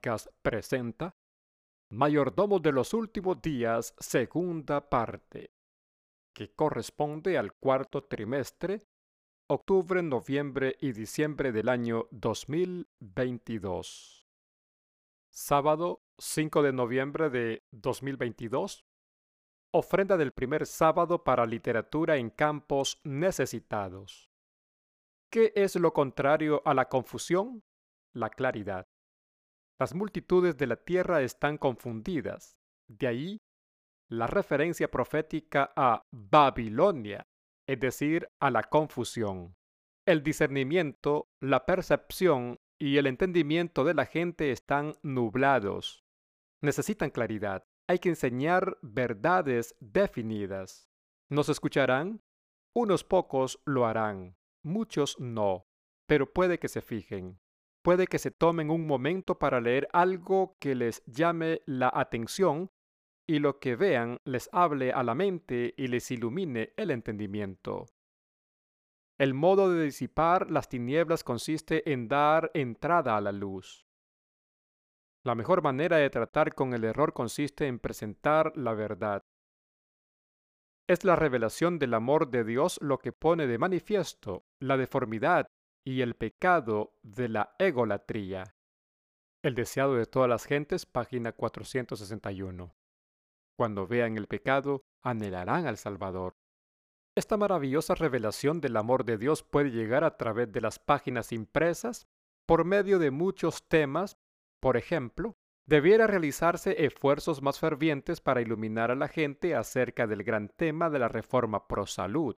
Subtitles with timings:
[0.00, 1.14] Temáticas presenta
[1.90, 5.52] Mayordomo de los Últimos Días, segunda parte,
[6.34, 8.80] que corresponde al cuarto trimestre,
[9.48, 14.26] octubre, noviembre y diciembre del año 2022.
[15.28, 18.86] Sábado 5 de noviembre de 2022.
[19.72, 24.30] Ofrenda del primer sábado para literatura en campos necesitados.
[25.30, 27.62] ¿Qué es lo contrario a la confusión?
[28.14, 28.88] La claridad.
[29.80, 32.58] Las multitudes de la tierra están confundidas.
[32.86, 33.40] De ahí
[34.10, 37.26] la referencia profética a Babilonia,
[37.66, 39.56] es decir, a la confusión.
[40.06, 46.04] El discernimiento, la percepción y el entendimiento de la gente están nublados.
[46.60, 47.64] Necesitan claridad.
[47.88, 50.90] Hay que enseñar verdades definidas.
[51.30, 52.20] ¿Nos escucharán?
[52.74, 55.66] Unos pocos lo harán, muchos no,
[56.06, 57.40] pero puede que se fijen
[57.82, 62.70] puede que se tomen un momento para leer algo que les llame la atención
[63.26, 67.86] y lo que vean les hable a la mente y les ilumine el entendimiento.
[69.18, 73.86] El modo de disipar las tinieblas consiste en dar entrada a la luz.
[75.22, 79.22] La mejor manera de tratar con el error consiste en presentar la verdad.
[80.88, 85.46] Es la revelación del amor de Dios lo que pone de manifiesto la deformidad
[85.84, 88.54] y el pecado de la egolatría.
[89.42, 92.74] El deseado de todas las gentes, página 461.
[93.56, 96.36] Cuando vean el pecado, anhelarán al Salvador.
[97.16, 102.06] Esta maravillosa revelación del amor de Dios puede llegar a través de las páginas impresas
[102.46, 104.16] por medio de muchos temas.
[104.60, 105.36] Por ejemplo,
[105.66, 110.98] debiera realizarse esfuerzos más fervientes para iluminar a la gente acerca del gran tema de
[110.98, 112.36] la reforma pro salud.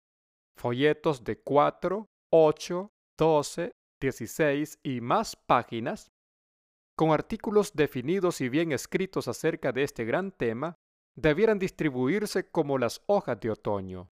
[0.57, 6.11] Folletos de 4, 8, 12, 16 y más páginas,
[6.97, 10.79] con artículos definidos y bien escritos acerca de este gran tema,
[11.15, 14.11] debieran distribuirse como las hojas de otoño.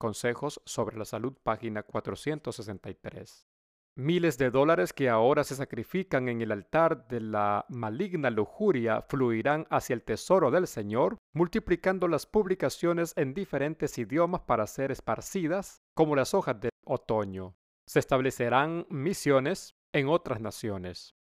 [0.00, 3.46] Consejos sobre la salud, página 463.
[3.94, 9.64] Miles de dólares que ahora se sacrifican en el altar de la maligna lujuria fluirán
[9.70, 16.16] hacia el tesoro del Señor, multiplicando las publicaciones en diferentes idiomas para ser esparcidas como
[16.16, 17.54] las hojas de otoño.
[17.86, 21.14] Se establecerán misiones en otras naciones.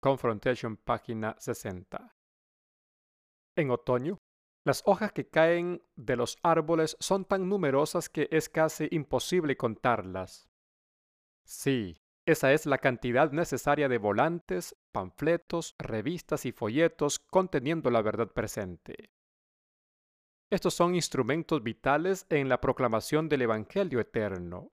[0.00, 2.14] Confrontation, página 60.
[3.56, 4.20] En otoño,
[4.64, 10.48] las hojas que caen de los árboles son tan numerosas que es casi imposible contarlas.
[11.44, 18.32] Sí, esa es la cantidad necesaria de volantes, panfletos, revistas y folletos conteniendo la verdad
[18.32, 19.12] presente.
[20.50, 24.72] Estos son instrumentos vitales en la proclamación del Evangelio eterno,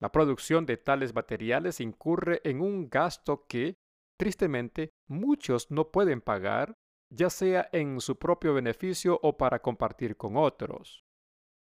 [0.00, 3.76] la producción de tales materiales incurre en un gasto que,
[4.18, 6.76] tristemente, muchos no pueden pagar,
[7.10, 11.04] ya sea en su propio beneficio o para compartir con otros.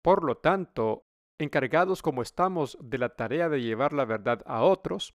[0.02, 1.04] Por lo tanto,
[1.40, 5.14] encargados como estamos de la tarea de llevar la verdad a otros,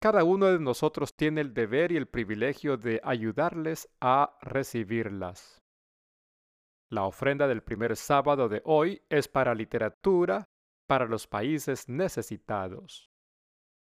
[0.00, 5.62] cada uno de nosotros tiene el deber y el privilegio de ayudarles a recibirlas.
[6.90, 10.48] La ofrenda del primer sábado de hoy es para literatura,
[10.86, 13.10] para los países necesitados.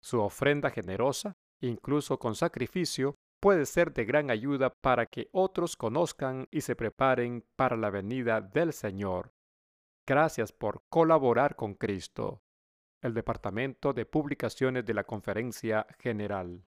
[0.00, 6.48] Su ofrenda generosa, incluso con sacrificio, puede ser de gran ayuda para que otros conozcan
[6.50, 9.32] y se preparen para la venida del Señor.
[10.06, 12.42] Gracias por colaborar con Cristo.
[13.00, 16.64] El Departamento de Publicaciones de la Conferencia General.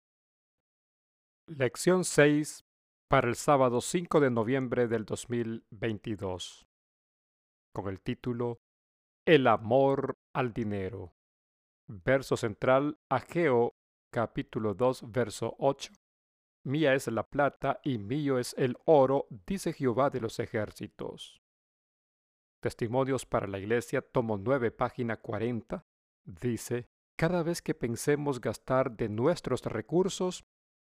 [1.47, 2.63] Lección 6
[3.07, 6.67] para el sábado 5 de noviembre del 2022.
[7.73, 8.59] Con el título
[9.29, 11.13] el amor al dinero.
[11.85, 13.75] Verso central, Ageo,
[14.11, 15.93] capítulo 2, verso 8.
[16.63, 21.43] Mía es la plata y mío es el oro, dice Jehová de los ejércitos.
[22.59, 25.85] Testimonios para la Iglesia, tomo 9, página 40,
[26.25, 30.43] dice, cada vez que pensemos gastar de nuestros recursos,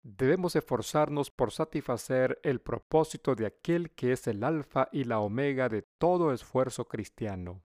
[0.03, 5.67] debemos esforzarnos por satisfacer el propósito de aquel que es el alfa y la omega
[5.67, 7.65] de todo esfuerzo cristiano.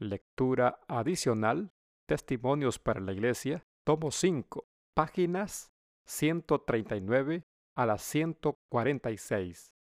[0.00, 1.74] Lectura adicional,
[2.08, 5.70] Testimonios para la Iglesia, tomo 5, páginas
[6.06, 7.44] 139
[7.76, 9.74] a las 146.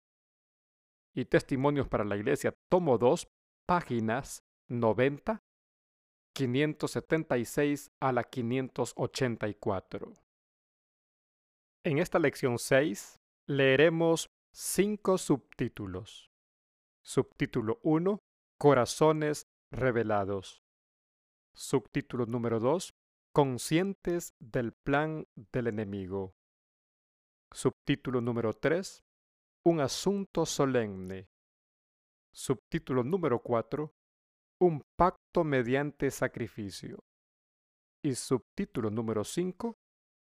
[1.15, 3.29] Y Testimonios para la Iglesia, tomo 2,
[3.65, 5.41] páginas 90,
[6.35, 10.13] 576 a la 584.
[11.85, 13.15] En esta lección 6
[13.47, 16.29] leeremos cinco subtítulos.
[17.01, 18.19] Subtítulo 1.
[18.57, 20.61] Corazones revelados.
[21.53, 22.93] Subtítulo número 2.
[23.33, 26.33] Conscientes del plan del enemigo.
[27.51, 29.03] Subtítulo número 3.
[29.65, 31.27] Un asunto solemne.
[32.33, 33.93] Subtítulo número 4.
[34.61, 36.99] Un pacto mediante sacrificio.
[38.03, 39.75] Y subtítulo número 5.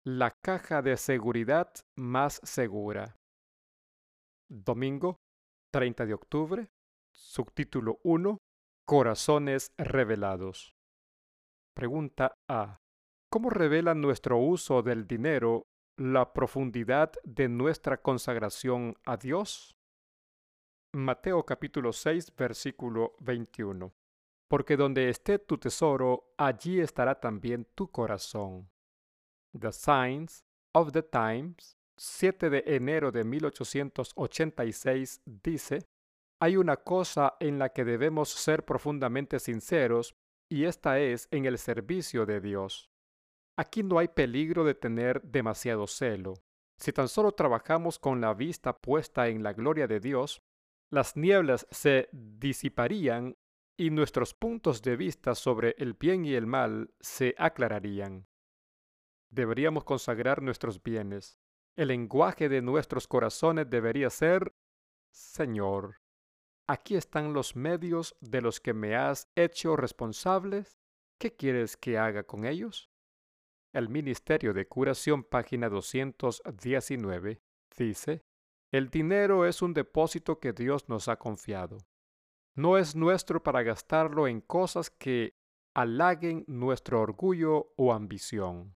[0.05, 3.17] La caja de seguridad más segura.
[4.49, 5.19] Domingo
[5.73, 6.69] 30 de octubre.
[7.13, 8.39] Subtítulo 1.
[8.89, 10.75] Corazones revelados.
[11.75, 12.81] Pregunta A.
[13.31, 15.67] ¿Cómo revela nuestro uso del dinero
[15.99, 19.77] la profundidad de nuestra consagración a Dios?
[20.95, 23.93] Mateo capítulo 6 versículo 21.
[24.49, 28.71] Porque donde esté tu tesoro, allí estará también tu corazón.
[29.53, 35.81] The Signs of the Times, 7 de enero de 1886, dice,
[36.41, 40.15] hay una cosa en la que debemos ser profundamente sinceros,
[40.51, 42.91] y esta es en el servicio de Dios.
[43.57, 46.35] Aquí no hay peligro de tener demasiado celo.
[46.79, 50.41] Si tan solo trabajamos con la vista puesta en la gloria de Dios,
[50.91, 53.37] las nieblas se disiparían
[53.77, 58.27] y nuestros puntos de vista sobre el bien y el mal se aclararían.
[59.31, 61.39] Deberíamos consagrar nuestros bienes.
[61.77, 64.55] El lenguaje de nuestros corazones debería ser,
[65.11, 66.01] Señor,
[66.69, 70.79] aquí están los medios de los que me has hecho responsables.
[71.19, 72.91] ¿Qué quieres que haga con ellos?
[73.73, 77.41] El Ministerio de Curación, página 219,
[77.77, 78.23] dice,
[78.71, 81.79] El dinero es un depósito que Dios nos ha confiado.
[82.55, 85.35] No es nuestro para gastarlo en cosas que
[85.75, 88.75] halaguen nuestro orgullo o ambición.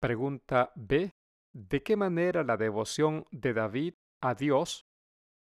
[0.00, 1.10] Pregunta B.
[1.52, 4.85] ¿De qué manera la devoción de David a Dios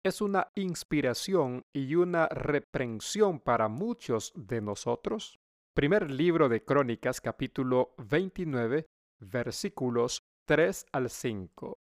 [0.04, 5.38] es una inspiración y una reprensión para muchos de nosotros?
[5.74, 8.86] Primer libro de Crónicas, capítulo 29,
[9.20, 11.78] versículos 3 al 5.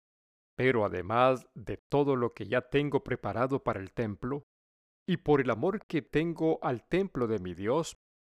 [0.56, 4.44] Pero además de todo lo que ya tengo preparado para el templo,
[5.06, 7.99] y por el amor que tengo al templo de mi Dios,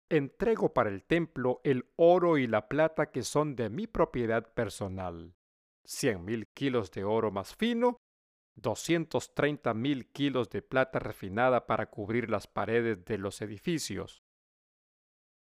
[0.10, 5.36] entrego para el templo el oro y la plata que son de mi propiedad personal.
[5.84, 8.00] Cien mil kilos de oro más fino,
[8.56, 14.24] doscientos treinta mil kilos de plata refinada para cubrir las paredes de los edificios,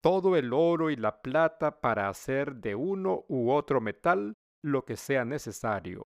[0.01, 4.97] todo el oro y la plata para hacer de uno u otro metal lo que
[4.97, 6.07] sea necesario,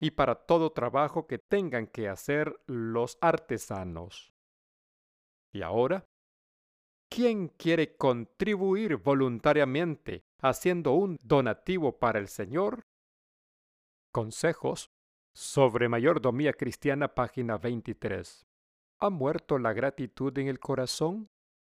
[0.00, 4.32] y para todo trabajo que tengan que hacer los artesanos.
[5.52, 6.04] Y ahora,
[7.08, 12.82] ¿quién quiere contribuir voluntariamente haciendo un donativo para el Señor?
[14.12, 14.90] Consejos
[15.34, 18.46] sobre mayordomía cristiana, página 23.
[18.98, 21.28] ¿Ha muerto la gratitud en el corazón?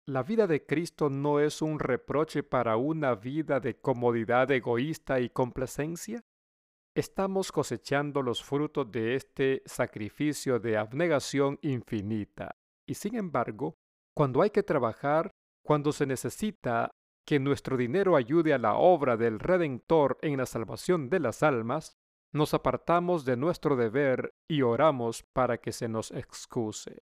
[0.06, 5.30] La vida de Cristo no es un reproche para una vida de comodidad egoísta y
[5.30, 6.22] complacencia.
[6.94, 12.56] Estamos cosechando los frutos de este sacrificio de abnegación infinita.
[12.86, 13.76] Y sin embargo,
[14.14, 15.30] cuando hay que trabajar,
[15.64, 16.90] cuando se necesita
[17.26, 21.96] que nuestro dinero ayude a la obra del Redentor en la salvación de las almas,
[22.34, 27.02] nos apartamos de nuestro deber y oramos para que se nos excuse.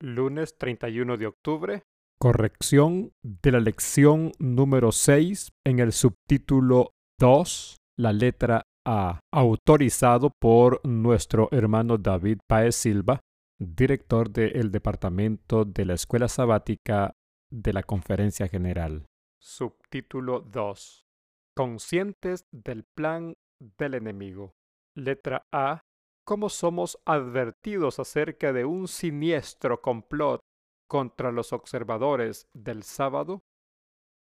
[0.00, 1.82] Lunes 31 de octubre.
[2.18, 6.90] Corrección de la lección número 6 en el subtítulo
[7.20, 13.20] 2, la letra A, autorizado por nuestro hermano David Paez Silva,
[13.60, 17.12] director del Departamento de la Escuela Sabática
[17.52, 19.06] de la Conferencia General.
[19.40, 21.06] Subtítulo 2.
[21.54, 23.34] Conscientes del plan
[23.78, 24.54] del enemigo.
[24.94, 25.82] Letra A
[26.24, 30.40] cómo somos advertidos acerca de un siniestro complot
[30.88, 33.42] contra los observadores del sábado?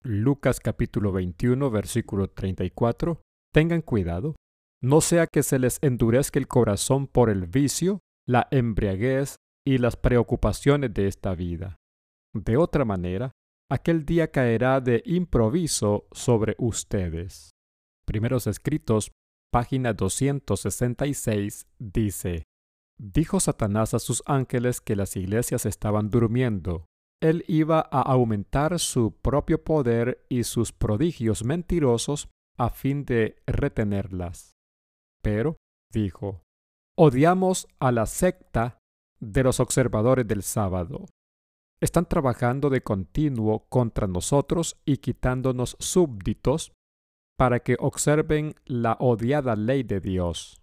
[0.04, 3.22] Lucas capítulo 21 versículo 34.
[3.54, 4.36] Tengan cuidado,
[4.82, 9.36] no sea que se les endurezca el corazón por el vicio, la embriaguez
[9.66, 11.78] y las preocupaciones de esta vida.
[12.34, 13.32] De otra manera,
[13.70, 17.52] aquel día caerá de improviso sobre ustedes.
[18.06, 19.12] Primeros escritos
[19.52, 22.44] página 266, dice,
[22.98, 26.86] Dijo Satanás a sus ángeles que las iglesias estaban durmiendo.
[27.20, 34.54] Él iba a aumentar su propio poder y sus prodigios mentirosos a fin de retenerlas.
[35.24, 35.58] Pero,
[35.92, 36.44] dijo,
[36.98, 38.78] odiamos a la secta
[39.20, 41.06] de los observadores del sábado.
[41.82, 46.72] Están trabajando de continuo contra nosotros y quitándonos súbditos
[47.42, 50.62] para que observen la odiada ley de Dios.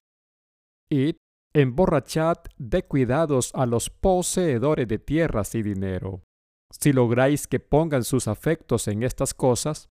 [0.89, 1.17] Y
[1.53, 6.23] emborrachad de cuidados a los poseedores de tierras y dinero.
[6.71, 9.89] Si lográis que pongan sus afectos en estas cosas,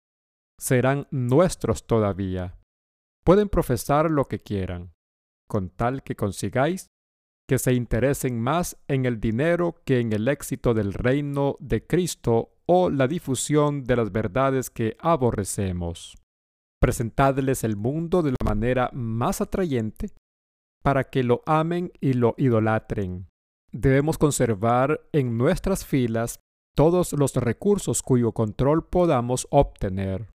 [0.59, 2.59] serán nuestros todavía.
[3.25, 4.91] Pueden profesar lo que quieran,
[5.49, 6.89] con tal que consigáis
[7.49, 12.57] que se interesen más en el dinero que en el éxito del reino de Cristo
[12.67, 16.17] o la difusión de las verdades que aborrecemos.
[16.83, 20.11] Presentadles el mundo de la manera más atrayente
[20.83, 23.29] para que lo amen y lo idolatren.
[23.71, 26.41] Debemos conservar en nuestras filas
[26.75, 30.29] todos los recursos cuyo control podamos obtener.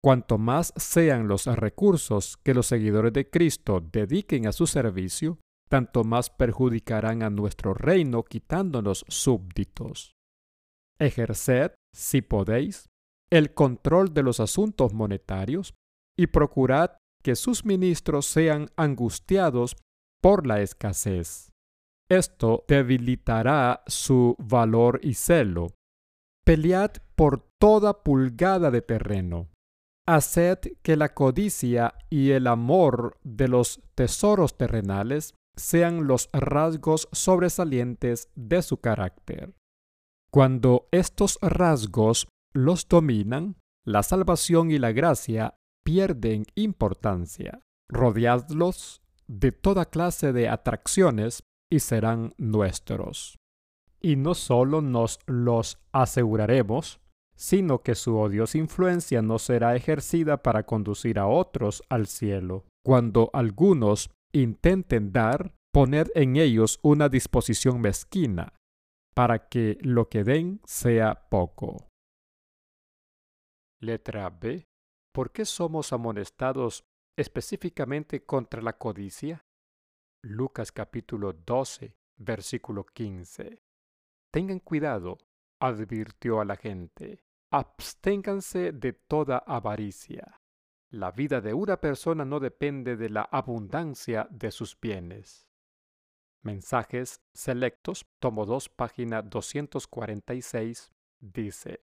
[0.00, 5.38] Cuanto más sean los recursos que los seguidores de Cristo dediquen a su servicio,
[5.68, 10.14] tanto más perjudicarán a nuestro reino quitándonos súbditos.
[11.00, 12.86] Ejerced, si podéis,
[13.34, 15.74] el control de los asuntos monetarios
[16.16, 19.76] y procurad que sus ministros sean angustiados
[20.22, 21.50] por la escasez.
[22.08, 25.66] Esto debilitará su valor y celo.
[26.44, 29.48] Pelead por toda pulgada de terreno.
[30.06, 38.28] Haced que la codicia y el amor de los tesoros terrenales sean los rasgos sobresalientes
[38.36, 39.54] de su carácter.
[40.30, 47.60] Cuando estos rasgos los dominan, la salvación y la gracia pierden importancia.
[47.90, 53.38] Rodeadlos de toda clase de atracciones y serán nuestros.
[54.00, 57.00] Y no solo nos los aseguraremos,
[57.36, 62.64] sino que su odiosa influencia no será ejercida para conducir a otros al cielo.
[62.84, 68.52] Cuando algunos intenten dar, poned en ellos una disposición mezquina,
[69.14, 71.88] para que lo que den sea poco.
[73.84, 74.66] Letra B.
[75.12, 76.84] ¿Por qué somos amonestados
[77.16, 79.44] específicamente contra la codicia?
[80.22, 83.62] Lucas capítulo 12, versículo 15.
[84.32, 85.18] Tengan cuidado,
[85.60, 87.22] advirtió a la gente,
[87.52, 90.40] absténganse de toda avaricia.
[90.90, 95.46] La vida de una persona no depende de la abundancia de sus bienes.
[96.42, 101.84] Mensajes Selectos, tomo 2, página 246, dice,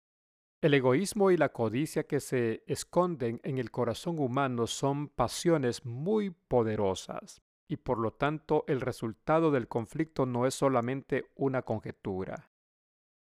[0.62, 6.30] El egoísmo y la codicia que se esconden en el corazón humano son pasiones muy
[6.30, 12.48] poderosas, y por lo tanto el resultado del conflicto no es solamente una conjetura.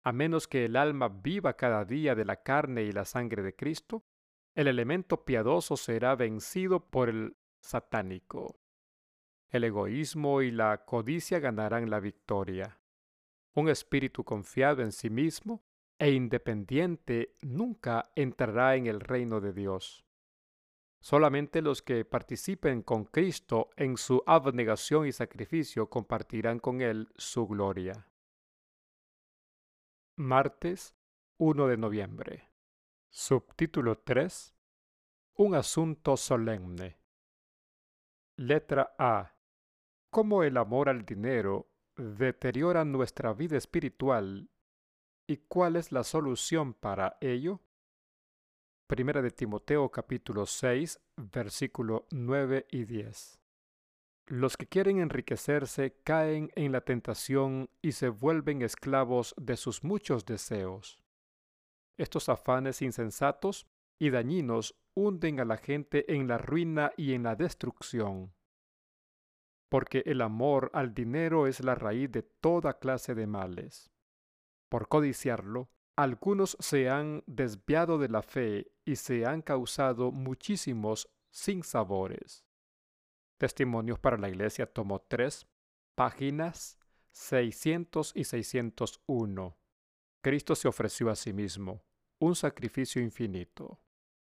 [0.03, 3.55] A menos que el alma viva cada día de la carne y la sangre de
[3.55, 4.07] Cristo,
[4.55, 8.61] el elemento piadoso será vencido por el satánico.
[9.51, 12.81] El egoísmo y la codicia ganarán la victoria.
[13.53, 15.66] Un espíritu confiado en sí mismo
[15.99, 20.05] e independiente nunca entrará en el reino de Dios.
[21.01, 27.47] Solamente los que participen con Cristo en su abnegación y sacrificio compartirán con Él su
[27.47, 28.09] gloria.
[30.17, 30.95] Martes
[31.39, 32.51] 1 de noviembre.
[33.11, 34.55] Subtítulo 3.
[35.35, 36.99] Un asunto solemne.
[38.37, 39.35] Letra A.
[40.11, 44.51] Cómo el amor al dinero deteriora nuestra vida espiritual
[45.27, 47.61] y cuál es la solución para ello.
[48.87, 53.41] Primera de Timoteo capítulo 6, versículo 9 y 10.
[54.27, 60.25] Los que quieren enriquecerse caen en la tentación y se vuelven esclavos de sus muchos
[60.25, 60.99] deseos.
[61.97, 63.67] Estos afanes insensatos
[63.99, 68.35] y dañinos hunden a la gente en la ruina y en la destrucción.
[69.69, 73.91] Porque el amor al dinero es la raíz de toda clase de males.
[74.69, 82.45] Por codiciarlo, algunos se han desviado de la fe y se han causado muchísimos sinsabores.
[83.39, 85.47] Testimonios para la Iglesia, tomo 3,
[85.95, 86.79] páginas
[87.13, 89.57] 600 y 601.
[90.23, 91.83] Cristo se ofreció a sí mismo,
[92.21, 93.81] un sacrificio infinito.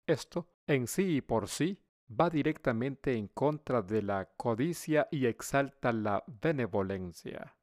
[0.06, 5.92] Esto, en sí y por sí, va directamente en contra de la codicia y exalta
[5.92, 7.56] la benevolencia.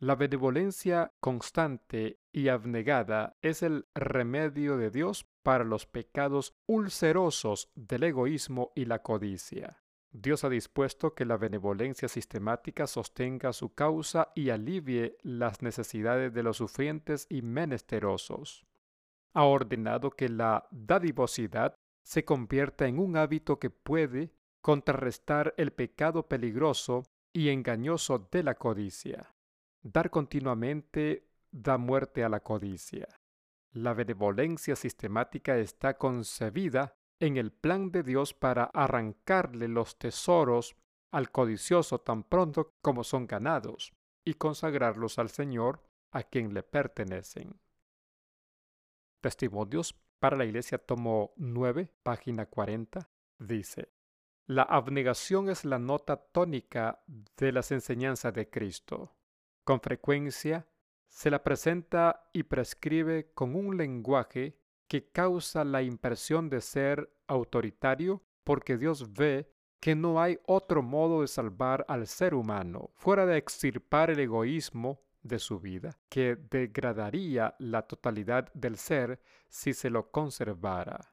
[0.00, 8.04] La benevolencia constante y abnegada es el remedio de Dios para los pecados ulcerosos del
[8.04, 9.82] egoísmo y la codicia.
[10.12, 16.44] Dios ha dispuesto que la benevolencia sistemática sostenga su causa y alivie las necesidades de
[16.44, 18.64] los sufrientes y menesterosos.
[19.32, 21.74] Ha ordenado que la dadivosidad
[22.04, 27.02] se convierta en un hábito que puede contrarrestar el pecado peligroso
[27.32, 29.34] y engañoso de la codicia.
[29.82, 33.08] Dar continuamente da muerte a la codicia.
[33.72, 40.76] La benevolencia sistemática está concebida en el plan de Dios para arrancarle los tesoros
[41.10, 43.92] al codicioso tan pronto como son ganados
[44.24, 47.60] y consagrarlos al Señor a quien le pertenecen.
[49.20, 53.08] Testimonios para la Iglesia, tomo 9, página 40.
[53.38, 53.92] dice,
[54.46, 59.17] la abnegación es la nota tónica de las enseñanzas de Cristo.
[59.68, 60.66] Con frecuencia
[61.08, 64.56] se la presenta y prescribe con un lenguaje
[64.86, 71.20] que causa la impresión de ser autoritario porque Dios ve que no hay otro modo
[71.20, 77.54] de salvar al ser humano fuera de extirpar el egoísmo de su vida, que degradaría
[77.58, 79.20] la totalidad del ser
[79.50, 81.12] si se lo conservara.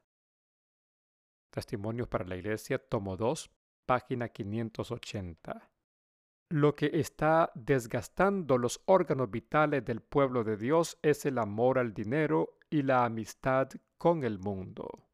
[1.49, 3.51] Testimonios para la Iglesia, tomo 2,
[3.85, 5.74] página 580.
[6.49, 11.93] Lo que está desgastando los órganos vitales del pueblo de Dios es el amor al
[11.93, 15.09] dinero y la amistad con el mundo.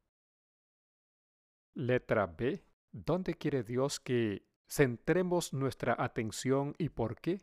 [1.73, 2.65] Letra B.
[2.91, 7.41] ¿Dónde quiere Dios que centremos nuestra atención y por qué?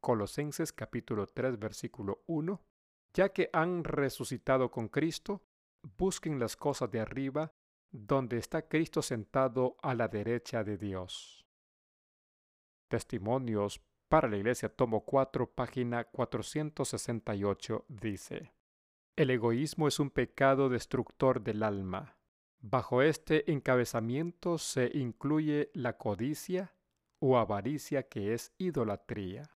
[0.00, 2.62] Colosenses capítulo 3 versículo 1.
[3.12, 5.42] Ya que han resucitado con Cristo,
[5.98, 7.52] busquen las cosas de arriba,
[7.90, 11.41] donde está Cristo sentado a la derecha de Dios.
[12.92, 13.80] Testimonios
[14.10, 18.52] para la Iglesia, tomo 4, página 468, dice,
[19.16, 22.18] El egoísmo es un pecado destructor del alma.
[22.60, 26.74] Bajo este encabezamiento se incluye la codicia
[27.18, 29.48] o avaricia que es idolatría.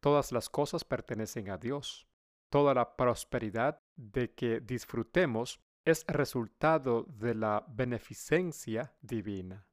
[0.00, 2.06] Todas las cosas pertenecen a Dios.
[2.50, 9.69] Toda la prosperidad de que disfrutemos es resultado de la beneficencia divina.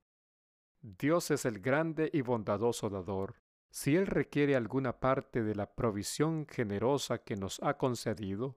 [0.98, 3.36] Dios es el grande y bondadoso dador.
[3.70, 8.56] Si Él requiere alguna parte de la provisión generosa que nos ha concedido,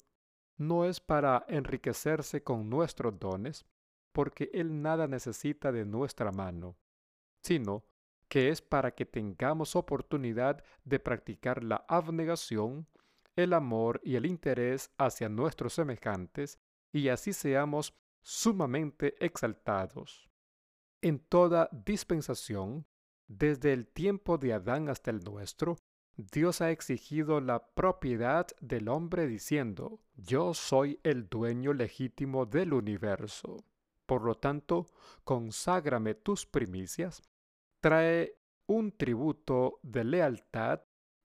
[0.56, 3.66] no es para enriquecerse con nuestros dones,
[4.12, 6.76] porque Él nada necesita de nuestra mano,
[7.42, 7.84] sino
[8.28, 12.87] que es para que tengamos oportunidad de practicar la abnegación,
[13.34, 16.60] el amor y el interés hacia nuestros semejantes,
[16.92, 20.29] y así seamos sumamente exaltados.
[21.02, 22.87] En toda dispensación,
[23.26, 25.78] desde el tiempo de Adán hasta el nuestro,
[26.17, 33.65] Dios ha exigido la propiedad del hombre diciendo, yo soy el dueño legítimo del universo.
[34.04, 34.86] Por lo tanto,
[35.25, 37.23] conságrame tus primicias,
[37.80, 38.36] trae
[38.67, 40.82] un tributo de lealtad,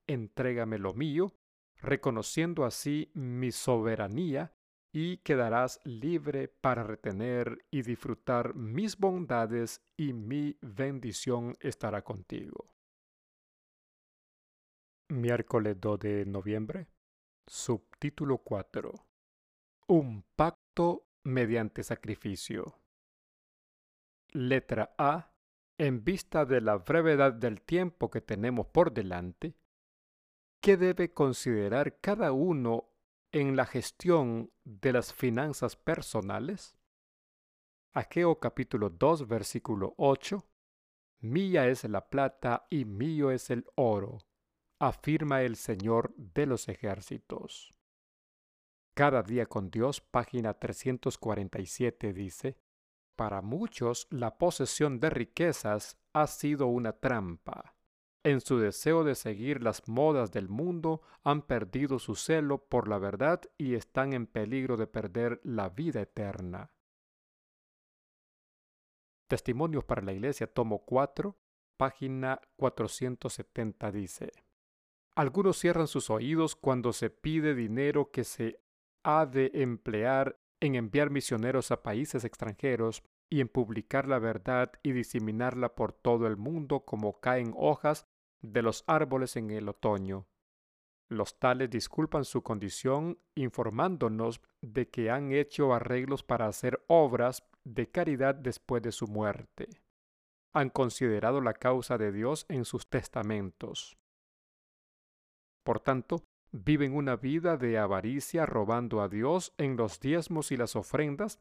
[0.08, 1.34] entrégame lo mío,
[1.82, 4.55] reconociendo así mi soberanía,
[4.98, 12.74] y quedarás libre para retener y disfrutar mis bondades y mi bendición estará contigo.
[15.10, 16.88] Miércoles 2 de noviembre.
[17.46, 18.94] Subtítulo 4.
[19.90, 22.80] Un pacto mediante sacrificio.
[24.32, 25.34] Letra A.
[25.78, 29.58] En vista de la brevedad del tiempo que tenemos por delante,
[30.62, 32.95] ¿qué debe considerar cada uno
[33.36, 36.78] en la gestión de las finanzas personales?
[37.94, 40.48] Aqueo capítulo 2 versículo 8.
[41.20, 44.20] Mía es la plata y mío es el oro,
[44.80, 47.74] afirma el Señor de los ejércitos.
[48.94, 52.58] Cada día con Dios, página 347 dice,
[53.18, 57.75] Para muchos la posesión de riquezas ha sido una trampa.
[58.26, 62.98] En su deseo de seguir las modas del mundo han perdido su celo por la
[62.98, 66.72] verdad y están en peligro de perder la vida eterna.
[69.28, 71.38] Testimonios para la Iglesia, tomo 4,
[71.78, 74.32] página 470 dice,
[75.16, 78.60] Algunos cierran sus oídos cuando se pide dinero que se
[79.04, 84.94] ha de emplear en enviar misioneros a países extranjeros y en publicar la verdad y
[84.94, 88.08] diseminarla por todo el mundo como caen hojas
[88.52, 90.28] de los árboles en el otoño.
[91.08, 97.90] Los tales disculpan su condición informándonos de que han hecho arreglos para hacer obras de
[97.90, 99.70] caridad después de su muerte.
[100.54, 103.98] Han considerado la causa de Dios en sus testamentos.
[105.64, 110.76] Por tanto, viven una vida de avaricia robando a Dios en los diezmos y las
[110.76, 111.40] ofrendas,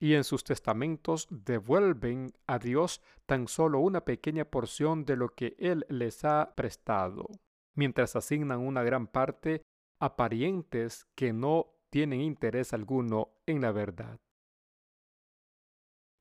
[0.00, 5.54] y en sus testamentos devuelven a Dios tan solo una pequeña porción de lo que
[5.58, 7.28] Él les ha prestado,
[7.74, 9.62] mientras asignan una gran parte
[10.00, 14.18] a parientes que no tienen interés alguno en la verdad.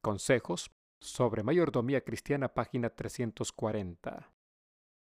[0.01, 4.33] Consejos sobre mayordomía cristiana, página 340.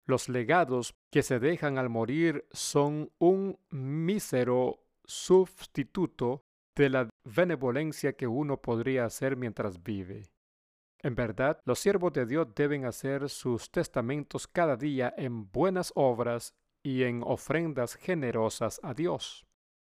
[0.06, 6.44] Los legados que se dejan al morir son un mísero sustituto
[6.76, 10.24] de la benevolencia que uno podría hacer mientras vive.
[11.00, 16.56] En verdad, los siervos de Dios deben hacer sus testamentos cada día en buenas obras
[16.82, 19.46] y en ofrendas generosas a Dios.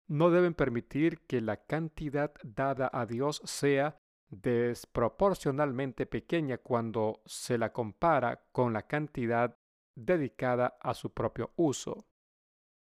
[0.07, 7.71] No deben permitir que la cantidad dada a Dios sea desproporcionalmente pequeña cuando se la
[7.71, 9.57] compara con la cantidad
[9.95, 12.05] dedicada a su propio uso.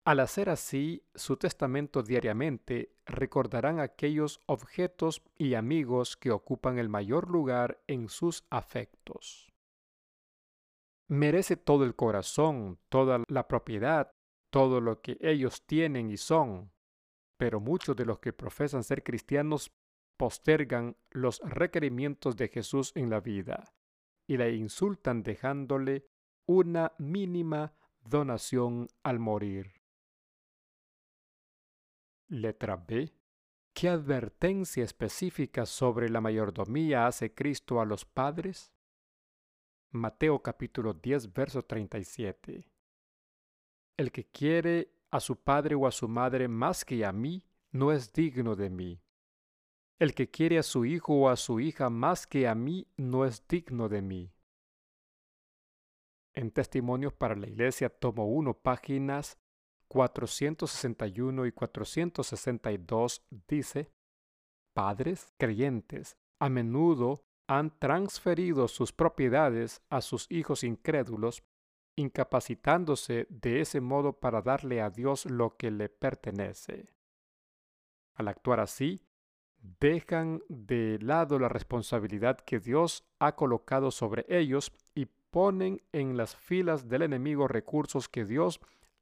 [0.09, 7.29] Al hacer así su testamento diariamente, recordarán aquellos objetos y amigos que ocupan el mayor
[7.29, 9.53] lugar en sus afectos.
[11.09, 14.11] Merece todo el corazón, toda la propiedad,
[14.49, 16.73] todo lo que ellos tienen y son,
[17.37, 19.77] pero muchos de los que profesan ser cristianos
[20.17, 23.75] postergan los requerimientos de Jesús en la vida
[24.27, 26.07] y le insultan dejándole
[26.47, 29.78] una mínima donación al morir.
[32.29, 33.15] Letra B.
[33.73, 38.71] ¿Qué advertencia específica sobre la mayordomía hace Cristo a los padres?
[39.93, 42.69] Mateo capítulo 10, verso 37.
[43.97, 47.93] El que quiere a su padre o a su madre más que a mí, no
[47.93, 49.01] es digno de mí.
[49.99, 53.25] El que quiere a su hijo o a su hija más que a mí, no
[53.25, 54.33] es digno de mí.
[56.35, 59.39] En Testimonios para la Iglesia, tomo 1, páginas
[59.89, 63.91] 461 y 462, dice,
[64.75, 71.43] Padres creyentes a menudo han transferido sus propiedades a sus hijos incrédulos,
[71.97, 76.95] incapacitándose de ese modo para darle a Dios lo que le pertenece.
[78.15, 79.01] Al actuar así,
[79.81, 86.37] dejan de lado la responsabilidad que Dios ha colocado sobre ellos y ponen en las
[86.37, 88.61] filas del enemigo recursos que Dios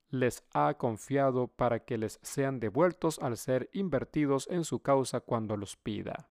[0.08, 5.56] les ha confiado para que les sean devueltos al ser invertidos en su causa cuando
[5.56, 6.30] los pida.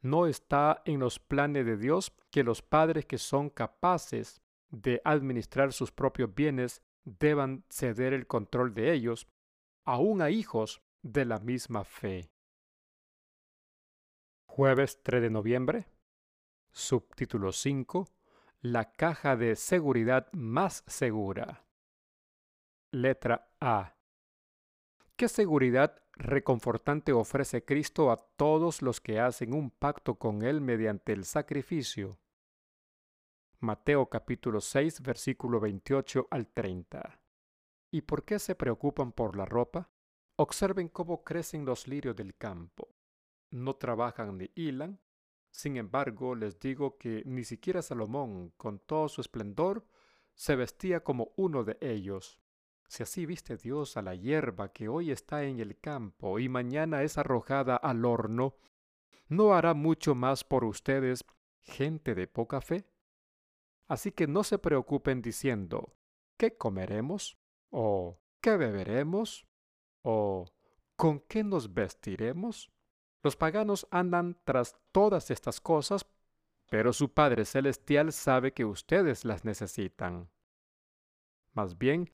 [0.00, 5.72] No está en los planes de Dios que los padres que son capaces de administrar
[5.72, 9.28] sus propios bienes deban ceder el control de ellos,
[9.84, 12.30] aun a hijos de la misma fe.
[14.46, 15.86] Jueves 3 de noviembre.
[16.70, 18.08] Subtítulo 5.
[18.60, 21.64] La caja de seguridad más segura.
[22.92, 23.96] Letra A.
[25.16, 31.12] ¿Qué seguridad reconfortante ofrece Cristo a todos los que hacen un pacto con Él mediante
[31.12, 32.18] el sacrificio?
[33.58, 37.20] Mateo capítulo 6 versículo 28 al 30.
[37.90, 39.90] ¿Y por qué se preocupan por la ropa?
[40.36, 42.88] Observen cómo crecen los lirios del campo
[43.52, 44.98] no trabajan ni hilan.
[45.50, 49.86] Sin embargo, les digo que ni siquiera Salomón, con todo su esplendor,
[50.34, 52.41] se vestía como uno de ellos.
[52.92, 57.02] Si así viste Dios a la hierba que hoy está en el campo y mañana
[57.02, 58.58] es arrojada al horno,
[59.28, 61.24] ¿no hará mucho más por ustedes,
[61.60, 62.84] gente de poca fe?
[63.88, 65.96] Así que no se preocupen diciendo,
[66.36, 67.38] ¿qué comeremos?
[67.70, 69.46] ¿O qué beberemos?
[70.02, 70.44] ¿O
[70.94, 72.70] con qué nos vestiremos?
[73.22, 76.04] Los paganos andan tras todas estas cosas,
[76.68, 80.28] pero su Padre Celestial sabe que ustedes las necesitan.
[81.54, 82.12] Más bien,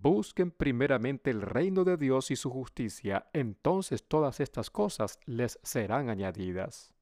[0.00, 6.08] busquen primeramente el reino de Dios y su justicia, entonces todas estas cosas les serán
[6.08, 6.94] añadidas.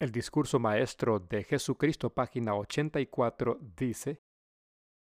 [0.00, 4.20] El discurso maestro de Jesucristo, página 84, dice,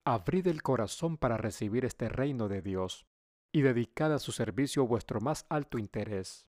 [0.06, 3.06] Abrid el corazón para recibir este reino de Dios
[3.52, 6.46] y dedicad a su servicio vuestro más alto interés.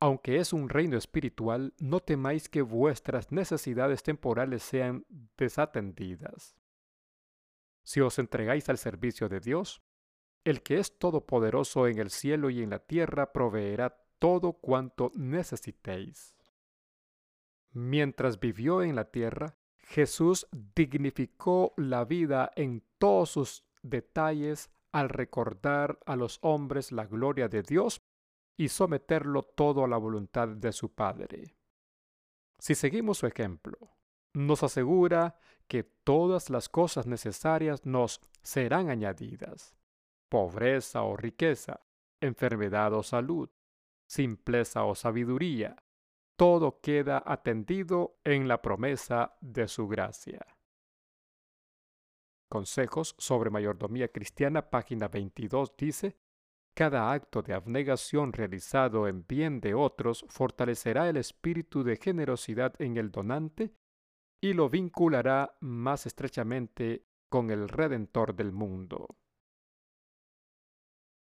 [0.00, 6.56] Aunque es un reino espiritual, no temáis que vuestras necesidades temporales sean desatendidas.
[7.84, 9.82] Si os entregáis al servicio de Dios,
[10.42, 16.34] el que es todopoderoso en el cielo y en la tierra proveerá todo cuanto necesitéis.
[17.72, 25.98] Mientras vivió en la tierra, Jesús dignificó la vida en todos sus detalles al recordar
[26.06, 28.02] a los hombres la gloria de Dios
[28.56, 31.56] y someterlo todo a la voluntad de su Padre.
[32.58, 33.76] Si seguimos su ejemplo,
[34.34, 35.36] nos asegura
[35.68, 39.74] que todas las cosas necesarias nos serán añadidas.
[40.28, 41.80] Pobreza o riqueza,
[42.20, 43.48] enfermedad o salud,
[44.06, 45.76] simpleza o sabiduría,
[46.36, 50.44] todo queda atendido en la promesa de su gracia.
[52.48, 56.18] Consejos sobre Mayordomía Cristiana, página 22, dice,
[56.74, 62.96] Cada acto de abnegación realizado en bien de otros fortalecerá el espíritu de generosidad en
[62.96, 63.72] el donante
[64.40, 69.16] y lo vinculará más estrechamente con el Redentor del mundo.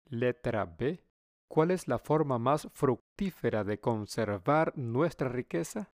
[0.06, 1.04] Letra B.
[1.48, 5.94] ¿Cuál es la forma más fructífera de conservar nuestra riqueza?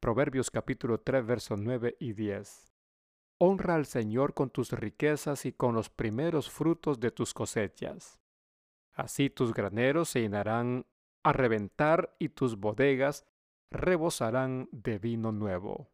[0.00, 2.72] Proverbios capítulo 3, versos 9 y 10.
[3.40, 8.20] Honra al Señor con tus riquezas y con los primeros frutos de tus cosechas.
[8.92, 10.86] Así tus graneros se llenarán
[11.22, 13.24] a reventar y tus bodegas
[13.70, 15.90] rebosarán de vino nuevo.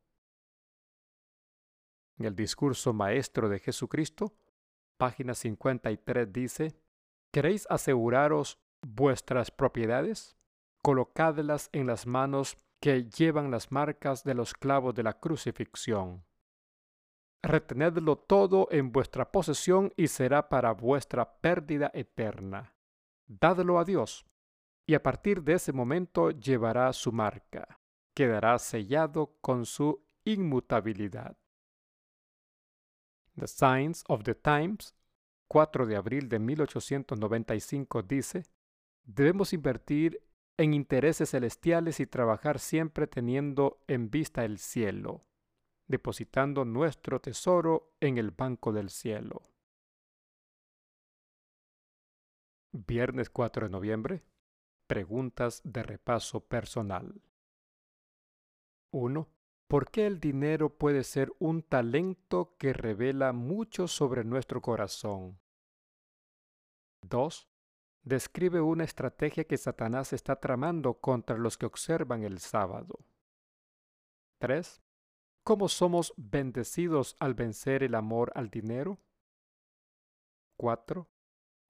[2.19, 4.37] En el discurso maestro de Jesucristo,
[4.97, 6.77] página 53 dice,
[7.33, 10.37] ¿Queréis aseguraros vuestras propiedades?
[10.83, 16.25] Colocadlas en las manos que llevan las marcas de los clavos de la crucifixión.
[17.43, 22.77] Retenedlo todo en vuestra posesión y será para vuestra pérdida eterna.
[23.27, 24.27] Dadlo a Dios,
[24.87, 27.81] y a partir de ese momento llevará su marca.
[28.15, 31.37] Quedará sellado con su inmutabilidad.
[33.37, 34.95] The Signs of the Times,
[35.49, 38.45] 4 de abril de 1895, dice,
[39.05, 40.23] debemos invertir
[40.57, 45.27] en intereses celestiales y trabajar siempre teniendo en vista el cielo,
[45.89, 49.43] depositando nuestro tesoro en el banco del cielo.
[52.73, 54.23] Viernes 4 de noviembre.
[54.87, 57.23] Preguntas de repaso personal.
[58.91, 59.29] 1.
[59.67, 65.41] ¿Por qué el dinero puede ser un talento que revela mucho sobre nuestro corazón?
[67.03, 67.49] 2.
[68.03, 72.99] Describe una estrategia que Satanás está tramando contra los que observan el sábado.
[74.39, 74.83] 3.
[75.45, 79.01] ¿Cómo somos bendecidos al vencer el amor al dinero?
[80.59, 81.09] 4.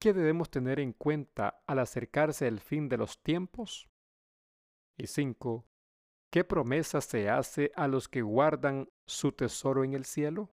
[0.05, 3.89] ¿Qué debemos tener en cuenta al acercarse el fin de los tiempos?
[4.99, 5.65] Y 5.
[6.31, 10.54] ¿Qué promesa se hace a los que guardan su tesoro en el cielo?